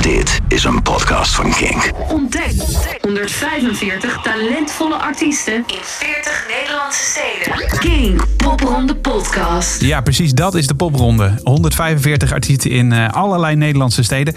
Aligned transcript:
Dit 0.00 0.40
is 0.48 0.64
een 0.64 0.82
podcast 0.82 1.34
van 1.34 1.50
Kink. 1.50 1.90
Ontdek 2.08 2.52
145 3.00 4.22
talentvolle 4.22 4.94
artiesten 4.94 5.54
in 5.54 5.78
40 5.82 6.46
Nederlandse 6.58 7.04
steden. 7.04 7.78
King 7.78 8.22
Popronde 8.36 8.96
Podcast. 8.96 9.80
Ja, 9.80 10.00
precies. 10.00 10.32
Dat 10.32 10.54
is 10.54 10.66
de 10.66 10.74
popronde. 10.74 11.34
145 11.42 12.32
artiesten 12.32 12.70
in 12.70 12.92
eh, 12.92 13.08
allerlei 13.08 13.56
Nederlandse 13.56 14.02
steden. 14.02 14.34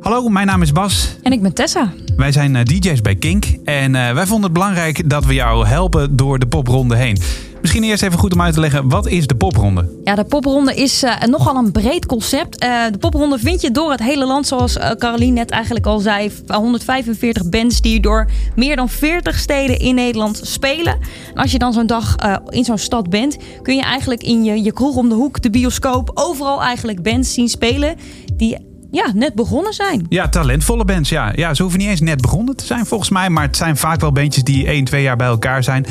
Hallo, 0.00 0.28
mijn 0.28 0.46
naam 0.46 0.62
is 0.62 0.72
Bas. 0.72 1.16
En 1.22 1.32
ik 1.32 1.42
ben 1.42 1.54
Tessa. 1.54 1.92
Wij 2.16 2.32
zijn 2.32 2.56
eh, 2.56 2.64
DJ's 2.64 3.00
bij 3.00 3.14
Kink. 3.14 3.44
En 3.64 3.94
eh, 3.94 4.14
wij 4.14 4.26
vonden 4.26 4.44
het 4.44 4.52
belangrijk 4.52 5.10
dat 5.10 5.24
we 5.24 5.34
jou 5.34 5.66
helpen 5.66 6.16
door 6.16 6.38
de 6.38 6.46
popronde 6.46 6.96
heen. 6.96 7.18
Misschien 7.64 7.84
eerst 7.84 8.02
even 8.02 8.18
goed 8.18 8.32
om 8.32 8.42
uit 8.42 8.54
te 8.54 8.60
leggen, 8.60 8.88
wat 8.88 9.06
is 9.06 9.26
de 9.26 9.34
popronde? 9.34 10.00
Ja, 10.04 10.14
de 10.14 10.24
popronde 10.24 10.74
is 10.74 11.02
eh, 11.02 11.20
nogal 11.20 11.56
een 11.56 11.72
breed 11.72 12.06
concept. 12.06 12.58
Eh, 12.58 12.84
de 12.90 12.98
popronde 12.98 13.38
vind 13.38 13.60
je 13.60 13.70
door 13.70 13.90
het 13.90 14.00
hele 14.00 14.26
land, 14.26 14.46
zoals 14.46 14.76
uh, 14.76 14.90
Caroline 14.90 15.32
net 15.32 15.50
eigenlijk 15.50 15.86
al 15.86 15.98
zei. 15.98 16.30
145 16.46 17.48
bands 17.48 17.80
die 17.80 18.00
door 18.00 18.30
meer 18.56 18.76
dan 18.76 18.88
40 18.88 19.38
steden 19.38 19.78
in 19.78 19.94
Nederland 19.94 20.40
spelen. 20.42 20.98
En 21.34 21.42
als 21.42 21.52
je 21.52 21.58
dan 21.58 21.72
zo'n 21.72 21.86
dag 21.86 22.16
in 22.48 22.64
zo'n 22.64 22.78
stad 22.78 23.10
bent, 23.10 23.36
kun 23.62 23.76
je 23.76 23.82
eigenlijk 23.82 24.22
in 24.22 24.44
je, 24.44 24.62
je 24.62 24.72
kroeg 24.72 24.96
om 24.96 25.08
de 25.08 25.14
hoek, 25.14 25.42
de 25.42 25.50
bioscoop, 25.50 26.10
overal 26.14 26.62
eigenlijk 26.62 27.02
bands 27.02 27.34
zien 27.34 27.48
spelen 27.48 27.96
die 28.34 28.58
ja, 28.90 29.12
net 29.14 29.34
begonnen 29.34 29.72
zijn. 29.72 30.06
Ja, 30.08 30.28
talentvolle 30.28 30.84
bands. 30.84 31.08
Ja. 31.08 31.32
ja, 31.36 31.54
ze 31.54 31.62
hoeven 31.62 31.80
niet 31.80 31.88
eens 31.88 32.00
net 32.00 32.20
begonnen 32.20 32.56
te 32.56 32.66
zijn 32.66 32.86
volgens 32.86 33.10
mij. 33.10 33.30
Maar 33.30 33.46
het 33.46 33.56
zijn 33.56 33.76
vaak 33.76 34.00
wel 34.00 34.12
bandjes 34.12 34.44
die 34.44 34.66
1, 34.66 34.84
2 34.84 35.02
jaar 35.02 35.16
bij 35.16 35.26
elkaar 35.26 35.64
zijn. 35.64 35.86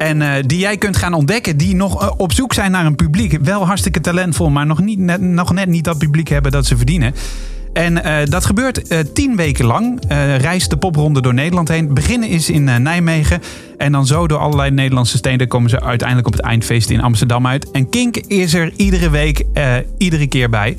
En 0.00 0.20
uh, 0.20 0.32
die 0.46 0.58
jij 0.58 0.76
kunt 0.76 0.96
gaan 0.96 1.14
ontdekken, 1.14 1.56
die 1.56 1.74
nog 1.74 2.02
uh, 2.02 2.10
op 2.16 2.32
zoek 2.32 2.54
zijn 2.54 2.70
naar 2.70 2.86
een 2.86 2.96
publiek. 2.96 3.38
Wel 3.42 3.66
hartstikke 3.66 4.00
talentvol, 4.00 4.50
maar 4.50 4.66
nog, 4.66 4.80
niet, 4.80 4.98
net, 4.98 5.20
nog 5.20 5.52
net 5.52 5.68
niet 5.68 5.84
dat 5.84 5.98
publiek 5.98 6.28
hebben 6.28 6.52
dat 6.52 6.66
ze 6.66 6.76
verdienen. 6.76 7.14
En 7.72 7.96
uh, 7.96 8.16
dat 8.24 8.44
gebeurt 8.44 9.14
tien 9.14 9.36
weken 9.36 9.64
lang. 9.64 10.02
reist 10.38 10.70
de 10.70 10.76
popronde 10.76 11.22
door 11.22 11.34
Nederland 11.34 11.68
heen. 11.68 11.94
Beginnen 11.94 12.28
is 12.28 12.50
in 12.50 12.64
Nijmegen. 12.64 13.40
En 13.78 13.92
dan 13.92 14.06
zo 14.06 14.26
door 14.26 14.38
allerlei 14.38 14.70
Nederlandse 14.70 15.16
steden 15.16 15.48
komen 15.48 15.70
ze 15.70 15.80
uiteindelijk 15.80 16.28
op 16.28 16.34
het 16.34 16.42
eindfeest 16.42 16.90
in 16.90 17.00
Amsterdam 17.00 17.46
uit. 17.46 17.70
En 17.70 17.88
Kink 17.88 18.16
is 18.16 18.54
er 18.54 18.72
iedere 18.76 19.10
week, 19.10 19.44
iedere 19.98 20.26
keer 20.26 20.50
bij. 20.50 20.74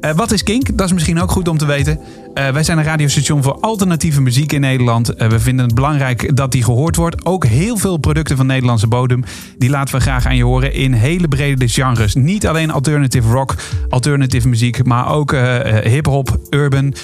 Uh, 0.00 0.10
wat 0.10 0.32
is 0.32 0.42
Kink? 0.42 0.78
Dat 0.78 0.86
is 0.86 0.92
misschien 0.92 1.20
ook 1.20 1.30
goed 1.30 1.48
om 1.48 1.58
te 1.58 1.66
weten. 1.66 1.98
Uh, 2.38 2.48
wij 2.48 2.62
zijn 2.62 2.78
een 2.78 2.84
radiostation 2.84 3.42
voor 3.42 3.60
alternatieve 3.60 4.20
muziek 4.20 4.52
in 4.52 4.60
Nederland. 4.60 5.22
Uh, 5.22 5.28
we 5.28 5.40
vinden 5.40 5.64
het 5.64 5.74
belangrijk 5.74 6.36
dat 6.36 6.52
die 6.52 6.64
gehoord 6.64 6.96
wordt. 6.96 7.26
Ook 7.26 7.46
heel 7.46 7.76
veel 7.76 7.96
producten 7.96 8.36
van 8.36 8.46
Nederlandse 8.46 8.86
bodem. 8.86 9.24
Die 9.58 9.70
laten 9.70 9.94
we 9.94 10.00
graag 10.00 10.26
aan 10.26 10.36
je 10.36 10.44
horen 10.44 10.72
in 10.72 10.92
hele 10.92 11.28
brede 11.28 11.68
genres. 11.68 12.14
Niet 12.14 12.46
alleen 12.46 12.70
alternative 12.70 13.28
rock, 13.28 13.54
alternative 13.88 14.48
muziek, 14.48 14.84
maar 14.84 15.12
ook 15.12 15.36
hip-hop, 15.82 16.38
urban, 16.50 16.94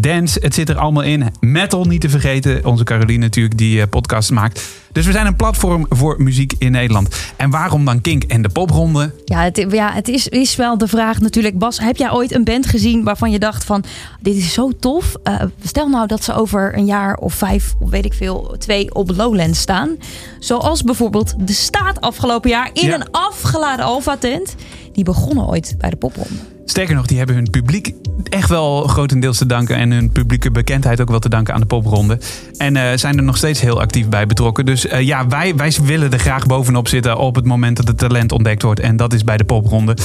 dance. 0.00 0.38
Het 0.42 0.54
zit 0.54 0.68
er 0.68 0.76
allemaal 0.76 1.02
in. 1.02 1.24
Metal 1.40 1.84
niet 1.84 2.00
te 2.00 2.08
vergeten. 2.08 2.64
Onze 2.64 2.84
Caroline 2.84 3.18
natuurlijk 3.18 3.58
die 3.58 3.86
podcast 3.86 4.30
maakt. 4.30 4.80
Dus 4.92 5.06
we 5.06 5.12
zijn 5.12 5.26
een 5.26 5.36
platform 5.36 5.86
voor 5.88 6.22
muziek 6.22 6.52
in 6.58 6.72
Nederland. 6.72 7.16
En 7.36 7.50
waarom 7.50 7.84
dan 7.84 8.00
Kink 8.00 8.22
en 8.22 8.42
de 8.42 8.48
popronde? 8.48 9.14
Ja, 9.24 9.42
het, 9.42 9.66
ja, 9.70 9.92
het 9.92 10.08
is, 10.08 10.28
is 10.28 10.56
wel 10.56 10.78
de 10.78 10.88
vraag 10.88 11.20
natuurlijk. 11.20 11.58
Bas, 11.58 11.78
heb 11.78 11.96
jij 11.96 12.12
ooit 12.12 12.34
een 12.34 12.44
band 12.44 12.66
gezien 12.66 13.04
waarvan 13.04 13.30
je 13.30 13.38
dacht 13.38 13.64
van... 13.64 13.84
dit 14.20 14.36
is 14.36 14.52
zo 14.52 14.71
tof. 14.76 15.14
Uh, 15.24 15.42
stel 15.64 15.88
nou 15.88 16.06
dat 16.06 16.24
ze 16.24 16.34
over 16.34 16.76
een 16.76 16.84
jaar 16.84 17.14
of 17.16 17.34
vijf, 17.34 17.74
of 17.78 17.90
weet 17.90 18.04
ik 18.04 18.14
veel, 18.14 18.54
twee 18.58 18.94
op 18.94 19.10
Lowland 19.16 19.56
staan. 19.56 19.96
Zoals 20.38 20.82
bijvoorbeeld 20.82 21.34
De 21.46 21.52
Staat 21.52 22.00
afgelopen 22.00 22.50
jaar 22.50 22.70
in 22.72 22.86
Ja. 22.86 22.94
een 22.94 23.10
afgeladen 23.10 23.84
Alpha-tent. 23.84 24.54
Die 24.92 25.04
begonnen 25.04 25.48
ooit 25.48 25.74
bij 25.78 25.90
de 25.90 25.96
popronde. 25.96 26.34
Sterker 26.64 26.94
nog, 26.94 27.06
die 27.06 27.18
hebben 27.18 27.36
hun 27.36 27.50
publiek 27.50 27.94
echt 28.28 28.48
wel 28.48 28.82
grotendeels 28.86 29.38
te 29.38 29.46
danken. 29.46 29.76
En 29.76 29.90
hun 29.90 30.10
publieke 30.12 30.50
bekendheid 30.50 31.00
ook 31.00 31.08
wel 31.08 31.18
te 31.18 31.28
danken 31.28 31.54
aan 31.54 31.60
de 31.60 31.66
popronde. 31.66 32.18
En 32.56 32.76
eh, 32.76 32.96
zijn 32.96 33.16
er 33.16 33.22
nog 33.22 33.36
steeds 33.36 33.60
heel 33.60 33.80
actief 33.80 34.08
bij 34.08 34.26
betrokken. 34.26 34.66
Dus 34.66 34.86
eh, 34.86 35.00
ja, 35.00 35.26
wij, 35.26 35.56
wij 35.56 35.72
willen 35.82 36.12
er 36.12 36.18
graag 36.18 36.46
bovenop 36.46 36.88
zitten 36.88 37.18
op 37.18 37.34
het 37.34 37.44
moment 37.44 37.76
dat 37.76 37.88
het 37.88 37.98
talent 37.98 38.32
ontdekt 38.32 38.62
wordt. 38.62 38.80
En 38.80 38.96
dat 38.96 39.12
is 39.12 39.24
bij 39.24 39.36
de 39.36 39.44
popronde. 39.44 39.96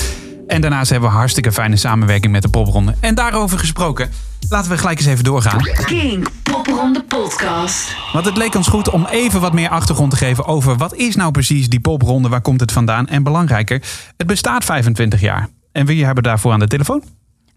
En 0.48 0.62
daarnaast 0.62 0.90
hebben 0.90 1.10
we 1.10 1.16
hartstikke 1.16 1.52
fijne 1.52 1.76
samenwerking 1.76 2.32
met 2.32 2.42
de 2.42 2.50
popronde. 2.50 2.96
En 3.00 3.16
daarover 3.16 3.60
gesproken, 3.60 4.10
laten 4.50 4.72
we 4.72 4.78
gelijk 4.78 4.98
eens 5.00 5.08
even 5.08 5.24
doorgaan. 5.24 5.62
King 5.86 6.28
Popronde 6.44 7.04
Podcast. 7.04 7.96
Want 8.14 8.26
het 8.26 8.38
leek 8.38 8.56
ons 8.56 8.68
goed 8.68 8.90
om 8.90 9.06
even 9.06 9.42
wat 9.42 9.54
meer 9.54 9.70
achtergrond 9.70 10.12
te 10.12 10.18
geven 10.18 10.46
over 10.46 10.78
wat 10.78 10.96
is 10.96 11.16
nou 11.16 11.32
precies 11.32 11.70
die 11.70 11.80
popronde, 11.80 12.30
waar 12.30 12.42
komt 12.42 12.60
het 12.60 12.72
vandaan? 12.72 13.08
En 13.08 13.24
belangrijker, 13.24 13.84
het 14.18 14.28
bestaat 14.28 14.66
25 14.66 15.22
jaar. 15.22 15.50
En 15.72 15.86
wie 15.86 16.06
hebben 16.06 16.24
we 16.24 16.30
daarvoor 16.30 16.52
aan 16.52 16.60
de 16.60 16.68
telefoon? 16.68 17.04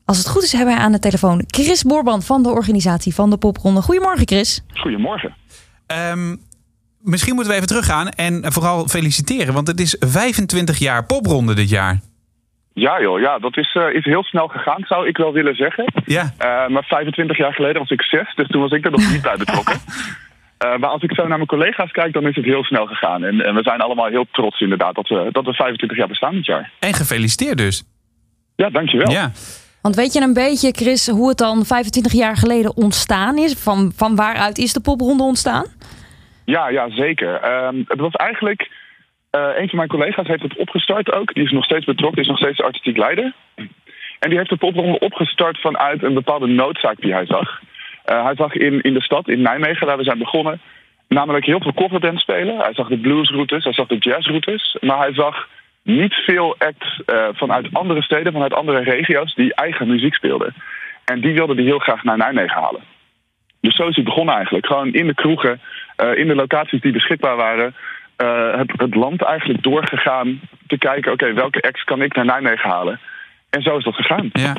Als 0.04 0.18
het 0.18 0.28
goed 0.28 0.42
is, 0.42 0.52
hebben 0.52 0.74
wij 0.74 0.84
aan 0.84 0.92
de 0.92 0.98
telefoon 0.98 1.44
Chris 1.46 1.82
Boorban 1.82 2.22
van 2.22 2.42
de 2.42 2.48
organisatie 2.48 3.14
van 3.14 3.30
de 3.30 3.36
popronde. 3.36 3.82
Goedemorgen, 3.82 4.26
Chris. 4.26 4.62
Goedemorgen. 4.74 5.34
Ehm, 5.86 6.36
misschien 7.00 7.34
moeten 7.34 7.52
we 7.52 7.56
even 7.56 7.68
teruggaan 7.68 8.08
en 8.08 8.52
vooral 8.52 8.88
feliciteren, 8.88 9.54
want 9.54 9.66
het 9.66 9.80
is 9.80 9.96
25 9.98 10.78
jaar 10.78 11.04
popronde 11.04 11.54
dit 11.54 11.68
jaar. 11.68 12.00
Ja 12.72 13.00
joh, 13.00 13.20
ja, 13.20 13.38
dat 13.38 13.56
is, 13.56 13.74
eh, 13.74 13.94
is 13.94 14.04
heel 14.04 14.22
snel 14.24 14.48
gegaan, 14.48 14.82
zou 14.86 15.08
ik 15.08 15.16
wel 15.16 15.32
willen 15.32 15.54
zeggen. 15.54 15.84
Ja, 16.04 16.32
Eh, 16.38 16.68
maar 16.68 16.84
25 16.84 17.36
jaar 17.36 17.54
geleden 17.54 17.78
was 17.78 17.90
ik 17.90 18.02
zes, 18.02 18.34
dus 18.34 18.48
toen 18.48 18.60
was 18.60 18.70
ik 18.72 18.84
er 18.84 18.90
nog 18.90 19.10
niet 19.12 19.22
bij 19.22 19.36
betrokken. 19.36 19.78
Eh, 20.60 20.76
maar 20.76 20.90
als 20.90 21.02
ik 21.02 21.14
zo 21.14 21.26
naar 21.26 21.36
mijn 21.36 21.48
collega's 21.48 21.90
kijk, 21.90 22.12
dan 22.12 22.26
is 22.26 22.36
het 22.36 22.44
heel 22.44 22.64
snel 22.64 22.86
gegaan. 22.86 23.24
En, 23.24 23.40
en 23.40 23.54
we 23.54 23.62
zijn 23.62 23.80
allemaal 23.80 24.06
heel 24.06 24.26
trots 24.32 24.60
inderdaad 24.60 24.94
dat 24.94 25.08
we, 25.08 25.28
dat 25.32 25.44
we 25.44 25.52
25 25.52 25.98
jaar 25.98 26.08
bestaan 26.08 26.34
dit 26.34 26.46
jaar. 26.46 26.70
en 26.78 26.94
gefeliciteerd 26.94 27.58
dus. 27.58 27.84
Ja, 28.56 28.70
dankjewel. 28.70 29.10
Ja. 29.10 29.30
Want 29.82 29.94
weet 29.94 30.12
je 30.12 30.20
een 30.20 30.32
beetje, 30.34 30.70
Chris, 30.72 31.08
hoe 31.08 31.28
het 31.28 31.38
dan 31.38 31.64
25 31.64 32.12
jaar 32.12 32.36
geleden 32.36 32.76
ontstaan 32.76 33.38
is? 33.38 33.52
Van, 33.54 33.92
van 33.96 34.16
waaruit 34.16 34.58
is 34.58 34.72
de 34.72 34.80
popronde 34.80 35.22
ontstaan? 35.22 35.66
Ja, 36.44 36.68
ja 36.68 36.90
zeker. 36.90 37.34
Ehm, 37.40 37.76
het 37.86 38.00
was 38.00 38.12
eigenlijk... 38.12 38.70
eh, 39.30 39.48
een 39.56 39.68
van 39.68 39.76
mijn 39.78 39.88
collega's 39.88 40.26
heeft 40.26 40.42
het 40.42 40.56
opgestart 40.56 41.12
ook. 41.12 41.34
Die 41.34 41.44
is 41.44 41.50
nog 41.50 41.64
steeds 41.64 41.84
betrokken, 41.84 42.22
is 42.22 42.28
nog 42.28 42.38
steeds 42.38 42.60
artistiek 42.60 42.96
leider. 42.96 43.32
En 44.18 44.28
die 44.28 44.38
heeft 44.38 44.50
de 44.50 44.56
popronde 44.56 44.98
opgestart 44.98 45.60
vanuit 45.60 46.02
een 46.02 46.14
bepaalde 46.14 46.46
noodzaak 46.46 47.00
die 47.00 47.12
hij 47.12 47.26
zag. 47.26 47.60
Eh, 48.04 48.24
hij 48.24 48.34
zag 48.34 48.54
in, 48.54 48.80
in 48.80 48.94
de 48.94 49.02
stad, 49.02 49.28
in 49.28 49.42
Nijmegen, 49.42 49.86
waar 49.86 49.96
we 49.96 50.04
zijn 50.04 50.18
begonnen... 50.18 50.60
namelijk 51.08 51.44
heel 51.44 51.60
veel 51.60 51.74
coverbands 51.74 52.22
spelen. 52.22 52.56
Hij 52.58 52.74
zag 52.74 52.88
de 52.88 52.98
bluesroutes, 52.98 53.64
hij 53.64 53.72
zag 53.72 53.86
de 53.86 53.98
jazzroutes. 53.98 54.76
Maar 54.80 54.98
hij 54.98 55.12
zag 55.12 55.48
niet 55.82 56.14
veel 56.14 56.56
acts 56.58 57.02
eh, 57.06 57.28
vanuit 57.32 57.68
andere 57.72 58.02
steden, 58.02 58.32
vanuit 58.32 58.54
andere 58.54 58.80
regio's... 58.80 59.34
die 59.34 59.54
eigen 59.54 59.88
muziek 59.88 60.14
speelden. 60.14 60.54
En 61.04 61.20
die 61.20 61.34
wilde 61.34 61.54
hij 61.54 61.64
heel 61.64 61.78
graag 61.78 62.04
naar 62.04 62.16
Nijmegen 62.16 62.60
halen. 62.60 62.82
Dus 63.60 63.76
zo 63.76 63.88
is 63.88 63.96
het 63.96 64.04
begonnen 64.04 64.34
eigenlijk. 64.34 64.66
Gewoon 64.66 64.92
in 64.92 65.06
de 65.06 65.14
kroegen, 65.14 65.60
in 66.14 66.26
de 66.26 66.34
locaties 66.34 66.80
die 66.80 66.92
beschikbaar 66.92 67.36
waren. 67.36 67.74
Eh, 68.20 68.58
het, 68.58 68.72
het 68.76 68.94
land 68.94 69.22
eigenlijk 69.22 69.62
doorgegaan 69.62 70.40
te 70.66 70.78
kijken, 70.78 71.12
oké, 71.12 71.32
welke 71.32 71.62
acts 71.62 71.84
kan 71.84 72.02
ik 72.02 72.14
naar 72.14 72.24
Nijmegen 72.24 72.70
halen? 72.70 73.00
En 73.50 73.62
zo 73.62 73.76
is 73.76 73.84
dat 73.84 73.94
gegaan. 73.94 74.30
ja. 74.32 74.56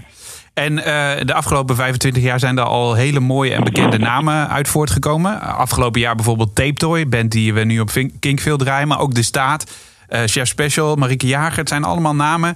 En 0.53 0.77
eh, 0.77 1.25
de 1.25 1.33
afgelopen 1.33 1.75
25 1.75 2.23
jaar 2.23 2.39
zijn 2.39 2.57
er 2.57 2.63
al 2.63 2.93
hele 2.93 3.19
mooie 3.19 3.53
en 3.53 3.63
bekende 3.63 3.97
namen 3.97 4.49
uit 4.49 4.67
voortgekomen. 4.67 5.41
Afgelopen 5.41 6.01
jaar 6.01 6.15
bijvoorbeeld 6.15 6.55
Tape 6.55 6.73
Toy, 6.73 7.07
band 7.07 7.31
die 7.31 7.53
we 7.53 7.63
nu 7.63 7.79
op 7.79 7.89
veel 8.21 8.57
draaien. 8.57 8.87
Maar 8.87 8.99
ook 8.99 9.13
De 9.13 9.23
Staat, 9.23 9.89
eh, 10.07 10.21
Chef 10.25 10.47
Special, 10.47 10.95
Marieke 10.95 11.27
Jager. 11.27 11.57
Het 11.57 11.69
zijn 11.69 11.83
allemaal 11.83 12.15
namen 12.15 12.55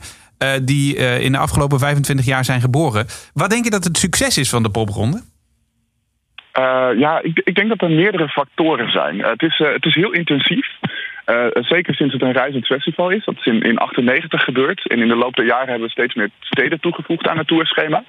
die 0.62 0.96
in 1.20 1.32
de 1.32 1.38
afgelopen 1.38 1.80
25 1.80 2.26
jaar 2.26 2.46
zijn 2.46 2.62
geboren. 2.62 3.06
Wat 3.34 3.50
denk 3.50 3.64
je 3.64 3.70
dat 3.70 3.84
het 3.84 3.98
succes 3.98 4.38
is 4.38 4.50
van 4.50 4.64
de 4.64 4.70
popronde? 4.70 5.22
Eh, 6.56 6.90
ja, 6.98 7.20
ik, 7.22 7.42
ik 7.44 7.56
denk 7.56 7.70
dat 7.70 7.82
er 7.82 7.90
meerdere 7.92 8.28
factoren 8.28 8.92
zijn. 8.92 9.22
Eh, 9.22 9.30
het, 9.30 9.42
is, 9.42 9.60
eh, 9.60 9.72
het 9.72 9.86
is 9.86 9.96
heel 9.96 10.12
intensief. 10.12 10.68
Zeker 11.54 11.96
sinds 11.96 12.14
het 12.14 12.22
een 12.22 12.32
reizend 12.32 12.66
festival 12.66 13.10
is. 13.10 13.26
Dat 13.26 13.36
is 13.38 13.46
in 13.46 13.60
1998 13.60 14.44
gebeurd. 14.44 14.88
En 14.88 15.00
in 15.00 15.08
de 15.08 15.16
loop 15.16 15.36
der 15.36 15.46
jaren 15.46 15.68
hebben 15.68 15.88
we 15.88 15.92
steeds 15.92 16.14
meer 16.14 16.30
steden 16.40 16.80
toegevoegd 16.80 17.28
aan 17.28 17.38
het 17.38 17.48
tourschema. 17.48 18.04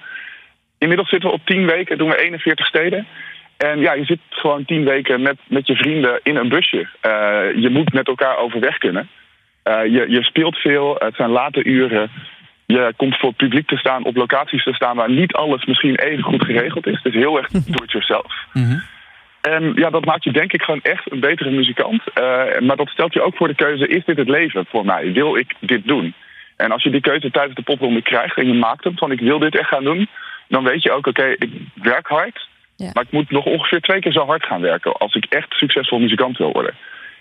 Inmiddels 0.77 1.09
zitten 1.09 1.29
we 1.29 1.35
op 1.35 1.45
10 1.45 1.65
weken, 1.65 1.97
doen 1.97 2.09
we 2.09 2.23
41 2.23 2.67
steden. 2.67 3.07
En 3.57 3.79
ja, 3.79 3.93
je 3.93 4.05
zit 4.05 4.19
gewoon 4.29 4.65
10 4.65 4.83
weken 4.83 5.21
met, 5.21 5.37
met 5.47 5.67
je 5.67 5.75
vrienden 5.75 6.19
in 6.23 6.35
een 6.35 6.49
busje. 6.49 6.87
Je 7.55 7.69
moet 7.71 7.93
met 7.93 8.07
elkaar 8.07 8.37
overweg 8.37 8.77
kunnen. 8.77 9.09
Je, 9.63 10.05
je 10.07 10.23
speelt 10.23 10.57
veel, 10.57 10.95
het 10.99 11.15
zijn 11.15 11.29
late 11.29 11.63
uren. 11.63 12.11
Je 12.67 12.93
komt 12.95 13.17
voor 13.17 13.29
het 13.29 13.37
publiek 13.37 13.67
te 13.67 13.77
staan, 13.77 14.03
op 14.03 14.15
locaties 14.15 14.63
te 14.63 14.73
staan 14.73 14.95
waar 14.95 15.09
niet 15.11 15.33
alles 15.33 15.65
misschien 15.65 15.95
even 15.95 16.23
goed 16.23 16.43
geregeld 16.45 16.87
is. 16.87 16.99
Het 17.03 17.13
is 17.13 17.19
heel 17.19 17.37
erg 17.37 17.47
do-it-yourself. 17.47 18.33
En 19.41 19.71
ja, 19.75 19.89
dat 19.89 20.05
maakt 20.05 20.23
je 20.23 20.31
denk 20.31 20.53
ik 20.53 20.61
gewoon 20.61 20.81
echt 20.81 21.11
een 21.11 21.19
betere 21.19 21.51
muzikant. 21.51 22.01
Eh, 22.13 22.59
maar 22.59 22.75
dat 22.75 22.89
stelt 22.89 23.13
je 23.13 23.21
ook 23.21 23.35
voor 23.35 23.47
de 23.47 23.55
keuze, 23.55 23.87
is 23.87 24.05
dit 24.05 24.17
het 24.17 24.27
leven 24.29 24.65
voor 24.69 24.85
mij? 24.85 25.11
Wil 25.11 25.35
ik 25.37 25.53
dit 25.59 25.85
doen? 25.85 26.13
En 26.57 26.71
als 26.71 26.83
je 26.83 26.89
die 26.89 27.01
keuze 27.01 27.31
tijdens 27.31 27.55
de 27.55 27.61
popronde 27.61 28.01
krijgt 28.01 28.37
en 28.37 28.47
je 28.47 28.53
maakt 28.53 28.83
hem 28.83 28.97
van 28.97 29.11
ik 29.11 29.19
wil 29.19 29.39
dit 29.39 29.57
echt 29.57 29.69
gaan 29.69 29.83
doen, 29.83 30.07
dan 30.47 30.63
weet 30.63 30.83
je 30.83 30.91
ook, 30.91 31.07
oké, 31.07 31.25
ik 31.37 31.49
werk 31.73 32.07
hard, 32.07 32.47
Ja. 32.75 32.89
maar 32.93 33.03
ik 33.03 33.11
moet 33.11 33.31
nog 33.31 33.45
ongeveer 33.45 33.81
twee 33.81 33.99
keer 33.99 34.11
zo 34.11 34.25
hard 34.25 34.45
gaan 34.45 34.61
werken 34.61 34.93
als 34.93 35.15
ik 35.15 35.25
echt 35.25 35.53
succesvol 35.53 35.99
muzikant 35.99 36.37
wil 36.37 36.51
worden. 36.51 36.73